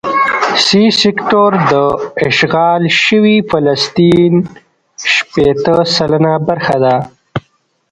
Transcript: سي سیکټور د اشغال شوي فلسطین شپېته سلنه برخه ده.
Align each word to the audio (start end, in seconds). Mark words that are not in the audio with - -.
سي 0.65 0.83
سیکټور 0.99 1.51
د 1.71 1.73
اشغال 2.27 2.83
شوي 3.03 3.37
فلسطین 3.49 4.33
شپېته 5.13 5.75
سلنه 5.95 6.33
برخه 6.47 6.77
ده. 6.83 6.95